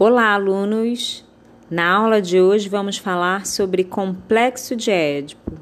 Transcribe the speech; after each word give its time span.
Olá, 0.00 0.32
alunos! 0.32 1.24
Na 1.68 1.90
aula 1.90 2.22
de 2.22 2.40
hoje 2.40 2.68
vamos 2.68 2.98
falar 2.98 3.44
sobre 3.44 3.82
complexo 3.82 4.76
de 4.76 4.92
Édipo. 4.92 5.58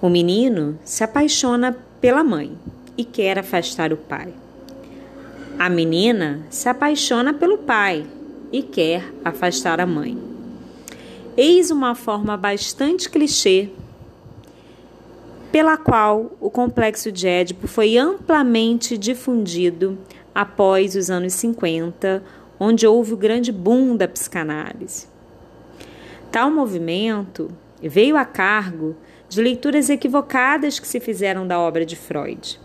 O 0.00 0.08
menino 0.08 0.78
se 0.86 1.04
apaixona 1.04 1.76
pela 2.00 2.24
mãe 2.24 2.56
e 2.96 3.04
quer 3.04 3.38
afastar 3.38 3.92
o 3.92 3.96
pai. 3.98 4.32
A 5.58 5.68
menina 5.68 6.46
se 6.48 6.66
apaixona 6.66 7.34
pelo 7.34 7.58
pai 7.58 8.06
e 8.50 8.62
quer 8.62 9.04
afastar 9.22 9.82
a 9.82 9.86
mãe. 9.86 10.16
Eis 11.36 11.70
uma 11.70 11.94
forma 11.94 12.38
bastante 12.38 13.10
clichê 13.10 13.68
pela 15.52 15.76
qual 15.76 16.36
o 16.40 16.50
complexo 16.50 17.10
de 17.10 17.26
Édipo 17.26 17.66
foi 17.66 17.96
amplamente 17.96 18.96
difundido 18.96 19.98
após 20.34 20.94
os 20.94 21.10
anos 21.10 21.32
50, 21.34 22.22
onde 22.58 22.86
houve 22.86 23.14
o 23.14 23.16
grande 23.16 23.50
boom 23.50 23.96
da 23.96 24.06
psicanálise. 24.06 25.08
Tal 26.30 26.50
movimento 26.50 27.50
veio 27.82 28.16
a 28.16 28.24
cargo 28.24 28.96
de 29.28 29.42
leituras 29.42 29.90
equivocadas 29.90 30.78
que 30.78 30.86
se 30.86 31.00
fizeram 31.00 31.46
da 31.46 31.58
obra 31.58 31.84
de 31.84 31.96
Freud. 31.96 32.60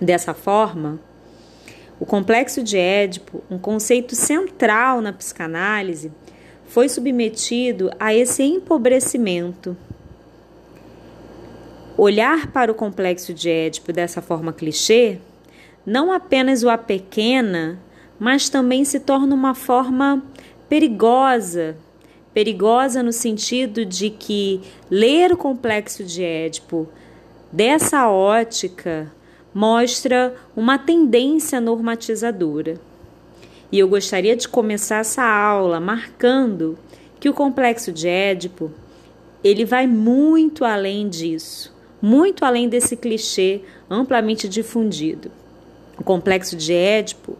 Dessa 0.00 0.34
forma, 0.34 0.98
o 2.00 2.06
complexo 2.06 2.62
de 2.62 2.76
Édipo, 2.76 3.42
um 3.50 3.58
conceito 3.58 4.14
central 4.14 5.00
na 5.00 5.12
psicanálise, 5.12 6.12
foi 6.66 6.88
submetido 6.88 7.90
a 7.98 8.14
esse 8.14 8.42
empobrecimento 8.42 9.76
Olhar 12.00 12.46
para 12.52 12.70
o 12.70 12.76
complexo 12.76 13.34
de 13.34 13.50
Édipo 13.50 13.92
dessa 13.92 14.22
forma 14.22 14.52
clichê 14.52 15.18
não 15.84 16.12
apenas 16.12 16.62
o 16.62 16.70
apequena, 16.70 17.76
mas 18.20 18.48
também 18.48 18.84
se 18.84 19.00
torna 19.00 19.34
uma 19.34 19.52
forma 19.52 20.22
perigosa. 20.68 21.76
Perigosa 22.32 23.02
no 23.02 23.12
sentido 23.12 23.84
de 23.84 24.10
que 24.10 24.60
ler 24.88 25.32
o 25.32 25.36
complexo 25.36 26.04
de 26.04 26.22
Édipo 26.22 26.88
dessa 27.50 28.08
ótica 28.08 29.12
mostra 29.52 30.36
uma 30.54 30.78
tendência 30.78 31.60
normatizadora. 31.60 32.78
E 33.72 33.78
eu 33.80 33.88
gostaria 33.88 34.36
de 34.36 34.46
começar 34.46 34.98
essa 34.98 35.24
aula 35.24 35.80
marcando 35.80 36.78
que 37.18 37.28
o 37.28 37.34
complexo 37.34 37.90
de 37.90 38.06
Édipo 38.06 38.70
ele 39.42 39.64
vai 39.64 39.88
muito 39.88 40.64
além 40.64 41.08
disso 41.08 41.76
muito 42.00 42.44
além 42.44 42.68
desse 42.68 42.96
clichê 42.96 43.62
amplamente 43.90 44.48
difundido. 44.48 45.30
O 45.98 46.04
complexo 46.04 46.56
de 46.56 46.72
Édipo 46.72 47.36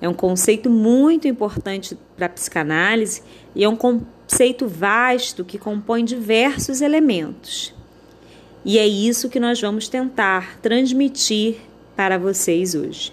é 0.00 0.08
um 0.08 0.14
conceito 0.14 0.70
muito 0.70 1.26
importante 1.26 1.96
para 2.16 2.26
a 2.26 2.30
psicanálise 2.30 3.22
e 3.54 3.64
é 3.64 3.68
um 3.68 3.76
conceito 3.76 4.66
vasto 4.66 5.44
que 5.44 5.58
compõe 5.58 6.04
diversos 6.04 6.80
elementos. 6.80 7.74
E 8.64 8.78
é 8.78 8.86
isso 8.86 9.30
que 9.30 9.40
nós 9.40 9.60
vamos 9.60 9.88
tentar 9.88 10.58
transmitir 10.60 11.56
para 11.96 12.18
vocês 12.18 12.74
hoje. 12.74 13.12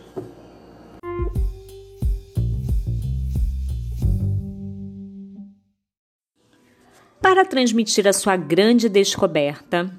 Para 7.21 7.43
transmitir 7.43 8.07
a 8.07 8.13
sua 8.13 8.37
grande 8.37 8.87
descoberta, 8.87 9.91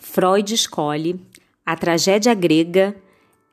Freud 0.00 0.54
escolhe 0.54 1.20
a 1.64 1.76
tragédia 1.76 2.32
grega 2.32 2.96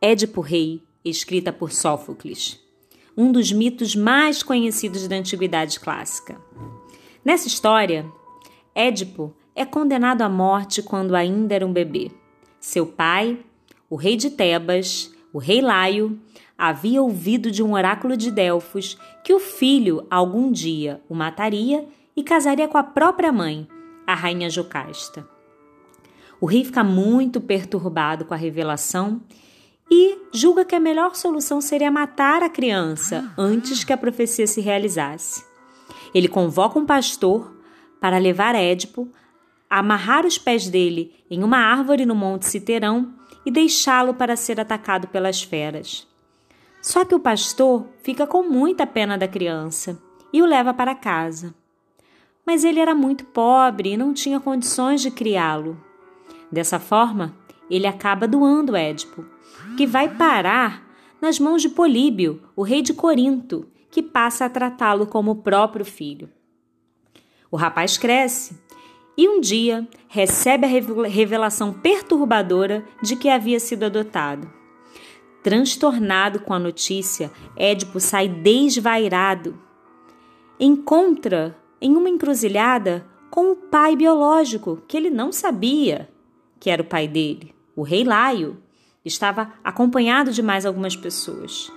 Édipo 0.01 0.39
Rei, 0.39 0.81
escrita 1.03 1.51
por 1.51 1.73
Sófocles, 1.73 2.59
um 3.17 3.31
dos 3.33 3.51
mitos 3.51 3.95
mais 3.95 4.41
conhecidos 4.41 5.07
da 5.07 5.17
antiguidade 5.17 5.77
clássica. 5.77 6.39
Nessa 7.23 7.47
história, 7.47 8.09
Édipo 8.73 9.35
é 9.53 9.65
condenado 9.65 10.21
à 10.21 10.29
morte 10.29 10.81
quando 10.81 11.15
ainda 11.15 11.53
era 11.53 11.65
um 11.65 11.73
bebê. 11.73 12.09
Seu 12.61 12.87
pai, 12.87 13.37
o 13.89 13.97
rei 13.97 14.15
de 14.15 14.31
Tebas, 14.31 15.13
o 15.33 15.39
rei 15.39 15.61
Laio, 15.61 16.17
havia 16.57 17.01
ouvido 17.01 17.51
de 17.51 17.61
um 17.61 17.73
oráculo 17.73 18.15
de 18.15 18.31
Delfos 18.31 18.97
que 19.23 19.33
o 19.33 19.39
filho 19.39 20.07
algum 20.09 20.49
dia 20.49 21.01
o 21.09 21.13
mataria 21.13 21.85
e 22.15 22.23
casaria 22.23 22.69
com 22.69 22.77
a 22.77 22.83
própria 22.83 23.33
mãe, 23.33 23.67
a 24.07 24.15
rainha 24.15 24.49
Jocasta. 24.49 25.36
O 26.39 26.45
rei 26.45 26.63
fica 26.63 26.83
muito 26.83 27.41
perturbado 27.41 28.25
com 28.25 28.33
a 28.33 28.37
revelação 28.37 29.21
e 29.89 30.17
julga 30.31 30.65
que 30.65 30.75
a 30.75 30.79
melhor 30.79 31.15
solução 31.15 31.61
seria 31.61 31.89
matar 31.89 32.43
a 32.43 32.49
criança 32.49 33.33
antes 33.37 33.83
que 33.83 33.93
a 33.93 33.97
profecia 33.97 34.45
se 34.45 34.61
realizasse. 34.61 35.43
Ele 36.13 36.27
convoca 36.27 36.77
um 36.77 36.85
pastor 36.85 37.55
para 37.99 38.17
levar 38.17 38.53
Édipo, 38.53 39.07
amarrar 39.69 40.25
os 40.25 40.37
pés 40.37 40.67
dele 40.69 41.13
em 41.29 41.43
uma 41.43 41.57
árvore 41.57 42.05
no 42.05 42.15
Monte 42.15 42.45
Citerão 42.45 43.13
e 43.45 43.51
deixá-lo 43.51 44.13
para 44.13 44.35
ser 44.35 44.59
atacado 44.59 45.07
pelas 45.07 45.41
feras. 45.41 46.07
Só 46.81 47.03
que 47.03 47.15
o 47.15 47.19
pastor 47.19 47.87
fica 48.03 48.27
com 48.27 48.43
muita 48.43 48.85
pena 48.85 49.17
da 49.17 49.27
criança 49.27 49.97
e 50.31 50.41
o 50.41 50.45
leva 50.45 50.73
para 50.73 50.93
casa. 50.93 51.55
Mas 52.45 52.63
ele 52.63 52.79
era 52.79 52.93
muito 52.93 53.25
pobre 53.25 53.93
e 53.93 53.97
não 53.97 54.13
tinha 54.13 54.39
condições 54.39 55.01
de 55.01 55.11
criá-lo. 55.11 55.86
Dessa 56.51 56.79
forma, 56.79 57.35
ele 57.69 57.87
acaba 57.87 58.27
doando 58.27 58.75
Édipo, 58.75 59.25
que 59.75 59.85
vai 59.85 60.15
parar 60.15 60.87
nas 61.21 61.39
mãos 61.39 61.61
de 61.61 61.69
Políbio, 61.69 62.41
o 62.55 62.61
rei 62.61 62.81
de 62.81 62.93
Corinto, 62.93 63.67
que 63.89 64.01
passa 64.01 64.45
a 64.45 64.49
tratá-lo 64.49 65.07
como 65.07 65.37
próprio 65.37 65.83
filho. 65.83 66.29
O 67.49 67.57
rapaz 67.57 67.97
cresce 67.97 68.59
e 69.17 69.27
um 69.27 69.39
dia 69.39 69.87
recebe 70.07 70.65
a 70.65 71.07
revelação 71.07 71.73
perturbadora 71.73 72.85
de 73.01 73.15
que 73.15 73.29
havia 73.29 73.59
sido 73.59 73.83
adotado. 73.83 74.51
Transtornado 75.41 76.41
com 76.41 76.53
a 76.53 76.59
notícia, 76.59 77.31
Édipo 77.55 77.99
sai 77.99 78.27
desvairado. 78.27 79.57
Encontra 80.59 81.57
em 81.81 81.95
uma 81.95 82.09
encruzilhada 82.09 83.05
com 83.29 83.51
o 83.51 83.55
pai 83.55 83.95
biológico 83.95 84.83
que 84.87 84.97
ele 84.97 85.09
não 85.09 85.31
sabia 85.31 86.09
que 86.59 86.69
era 86.69 86.81
o 86.81 86.85
pai 86.85 87.07
dele, 87.07 87.53
o 87.75 87.81
rei 87.81 88.03
Laio, 88.03 88.57
estava 89.05 89.53
acompanhado 89.63 90.31
de 90.31 90.41
mais 90.41 90.65
algumas 90.65 90.95
pessoas. 90.95 91.71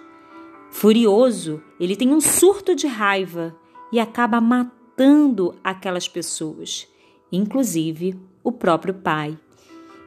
Furioso, 0.71 1.63
ele 1.79 1.97
tem 1.97 2.13
um 2.13 2.21
surto 2.21 2.75
de 2.75 2.87
raiva 2.87 3.55
e 3.93 3.99
acaba 3.99 4.41
matando 4.41 5.55
aquelas 5.63 6.09
pessoas, 6.09 6.87
inclusive 7.31 8.19
o 8.43 8.53
próprio 8.53 8.95
pai. 8.95 9.39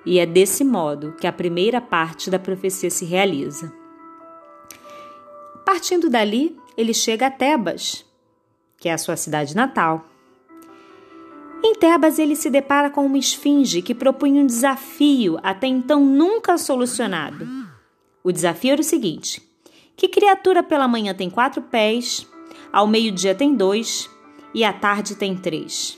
E 0.05 0.19
é 0.19 0.25
desse 0.25 0.63
modo 0.63 1.13
que 1.13 1.27
a 1.27 1.31
primeira 1.31 1.79
parte 1.79 2.29
da 2.29 2.39
profecia 2.39 2.89
se 2.89 3.05
realiza. 3.05 3.73
Partindo 5.65 6.09
dali, 6.09 6.57
ele 6.75 6.93
chega 6.93 7.27
a 7.27 7.31
Tebas, 7.31 8.05
que 8.77 8.89
é 8.89 8.93
a 8.93 8.97
sua 8.97 9.15
cidade 9.15 9.55
natal. 9.55 10.05
Em 11.65 11.75
Tebas, 11.75 12.19
ele 12.19 12.35
se 12.35 12.49
depara 12.49 12.89
com 12.89 13.05
uma 13.05 13.17
esfinge 13.17 13.81
que 13.81 13.95
propunha 13.95 14.43
um 14.43 14.45
desafio 14.45 15.39
até 15.41 15.65
então 15.65 16.03
nunca 16.03 16.57
solucionado. 16.57 17.47
O 18.21 18.33
desafio 18.33 18.73
era 18.73 18.81
o 18.81 18.83
seguinte: 18.83 19.41
que 19.95 20.09
criatura 20.09 20.61
pela 20.61 20.89
manhã 20.89 21.13
tem 21.13 21.29
quatro 21.29 21.61
pés, 21.61 22.27
ao 22.71 22.85
meio-dia 22.85 23.33
tem 23.33 23.55
dois 23.55 24.09
e 24.53 24.65
à 24.65 24.73
tarde 24.73 25.15
tem 25.15 25.37
três? 25.37 25.97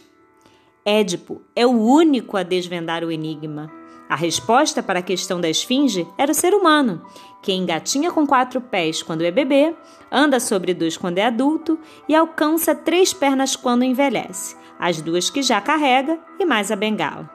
Édipo 0.86 1.42
é 1.56 1.66
o 1.66 1.72
único 1.72 2.38
a 2.38 2.44
desvendar 2.44 3.04
o 3.04 3.12
enigma. 3.12 3.72
A 4.08 4.16
resposta 4.16 4.84
para 4.84 5.00
a 5.00 5.02
questão 5.02 5.42
da 5.42 5.50
esfinge 5.50 6.08
era 6.16 6.32
o 6.32 6.36
ser 6.36 6.54
humano, 6.54 7.04
que 7.42 7.52
engatinha 7.52 8.12
com 8.12 8.28
quatro 8.28 8.62
pés 8.62 9.02
quando 9.02 9.24
é 9.24 9.32
bebê, 9.32 9.76
anda 10.12 10.40
sobre 10.40 10.76
dois 10.76 10.96
quando 10.96 11.18
é 11.18 11.26
adulto 11.26 11.80
e 12.08 12.14
alcança 12.14 12.76
três 12.76 13.12
pernas 13.16 13.56
quando 13.56 13.84
envelhece 13.84 14.56
as 14.88 15.02
duas 15.02 15.30
que 15.30 15.42
já 15.42 15.60
carrega 15.60 16.20
e 16.40 16.46
mais 16.46 16.72
a 16.72 16.76
bengala. 16.76 17.30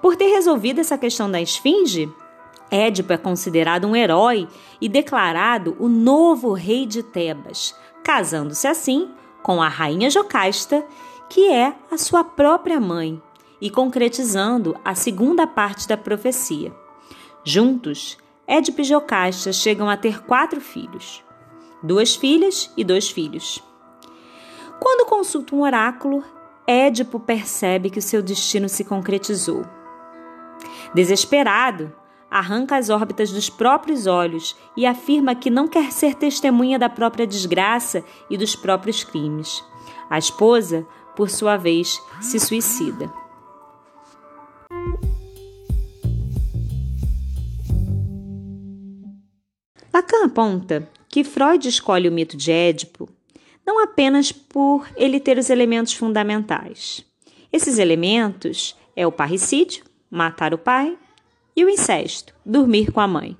Por 0.00 0.14
ter 0.14 0.28
resolvido 0.28 0.80
essa 0.80 0.96
questão 0.96 1.30
da 1.30 1.40
esfinge, 1.40 2.08
Édipo 2.70 3.12
é 3.12 3.18
considerado 3.18 3.86
um 3.86 3.96
herói 3.96 4.48
e 4.80 4.88
declarado 4.88 5.76
o 5.78 5.88
novo 5.88 6.52
rei 6.52 6.86
de 6.86 7.02
Tebas, 7.02 7.74
casando-se 8.04 8.66
assim 8.66 9.10
com 9.42 9.60
a 9.60 9.68
rainha 9.68 10.08
Jocasta, 10.08 10.84
que 11.28 11.50
é 11.50 11.74
a 11.90 11.98
sua 11.98 12.22
própria 12.22 12.80
mãe, 12.80 13.20
e 13.60 13.68
concretizando 13.68 14.76
a 14.84 14.94
segunda 14.94 15.46
parte 15.46 15.86
da 15.86 15.96
profecia. 15.96 16.72
Juntos, 17.44 18.16
Édipo 18.46 18.80
e 18.80 18.84
Jocasta 18.84 19.52
chegam 19.52 19.90
a 19.90 19.96
ter 19.96 20.22
quatro 20.22 20.60
filhos: 20.60 21.24
duas 21.82 22.14
filhas 22.14 22.72
e 22.76 22.84
dois 22.84 23.10
filhos. 23.10 23.62
Quando 24.80 25.08
consulta 25.08 25.54
um 25.54 25.62
oráculo, 25.62 26.24
Édipo 26.66 27.18
percebe 27.18 27.90
que 27.90 27.98
o 27.98 28.02
seu 28.02 28.22
destino 28.22 28.68
se 28.68 28.84
concretizou. 28.84 29.64
Desesperado, 30.94 31.92
arranca 32.30 32.76
as 32.76 32.88
órbitas 32.88 33.30
dos 33.30 33.50
próprios 33.50 34.06
olhos 34.06 34.56
e 34.76 34.86
afirma 34.86 35.34
que 35.34 35.50
não 35.50 35.66
quer 35.66 35.90
ser 35.92 36.14
testemunha 36.14 36.78
da 36.78 36.88
própria 36.88 37.26
desgraça 37.26 38.04
e 38.30 38.36
dos 38.36 38.54
próprios 38.54 39.02
crimes. 39.04 39.62
A 40.08 40.18
esposa, 40.18 40.86
por 41.16 41.28
sua 41.28 41.56
vez, 41.56 42.00
se 42.20 42.38
suicida. 42.38 43.12
Lacan 49.92 50.24
aponta 50.24 50.88
que 51.08 51.22
Freud 51.22 51.68
escolhe 51.68 52.08
o 52.08 52.12
mito 52.12 52.36
de 52.36 52.50
Édipo 52.50 53.08
não 53.66 53.82
apenas 53.82 54.32
por 54.32 54.88
ele 54.96 55.20
ter 55.20 55.38
os 55.38 55.50
elementos 55.50 55.94
fundamentais. 55.94 57.04
Esses 57.52 57.78
elementos 57.78 58.76
é 58.96 59.06
o 59.06 59.12
parricídio, 59.12 59.84
matar 60.10 60.52
o 60.54 60.58
pai, 60.58 60.96
e 61.54 61.64
o 61.64 61.68
incesto, 61.68 62.34
dormir 62.44 62.90
com 62.90 63.00
a 63.00 63.06
mãe. 63.06 63.36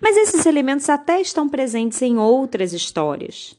Mas 0.00 0.16
esses 0.16 0.46
elementos 0.46 0.88
até 0.88 1.20
estão 1.20 1.48
presentes 1.48 2.00
em 2.02 2.16
outras 2.16 2.72
histórias. 2.72 3.56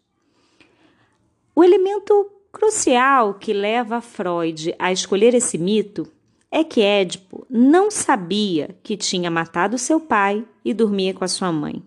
O 1.53 1.63
elemento 1.63 2.31
crucial 2.51 3.33
que 3.33 3.51
leva 3.51 4.01
Freud 4.01 4.73
a 4.79 4.91
escolher 4.91 5.33
esse 5.33 5.57
mito 5.57 6.09
é 6.49 6.63
que 6.63 6.81
Édipo 6.81 7.45
não 7.49 7.91
sabia 7.91 8.75
que 8.81 8.97
tinha 8.97 9.29
matado 9.29 9.77
seu 9.77 9.99
pai 9.99 10.45
e 10.63 10.73
dormia 10.73 11.13
com 11.13 11.23
a 11.23 11.27
sua 11.27 11.51
mãe. 11.51 11.83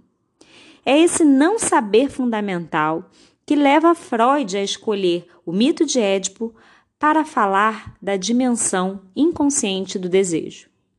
É 0.84 0.98
esse 0.98 1.24
não 1.24 1.58
saber 1.58 2.10
fundamental 2.10 3.08
que 3.46 3.54
leva 3.56 3.94
Freud 3.94 4.56
a 4.56 4.62
escolher 4.62 5.26
o 5.44 5.52
mito 5.52 5.84
de 5.84 6.00
Édipo 6.00 6.54
para 6.98 7.24
falar 7.24 7.96
da 8.00 8.16
dimensão 8.16 9.02
inconsciente 9.14 9.98
do 9.98 10.08
desejo. 10.08 10.71